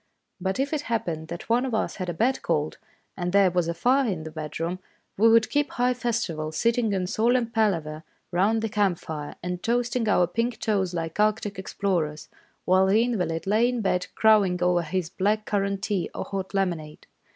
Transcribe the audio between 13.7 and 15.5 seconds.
bed crowing over his black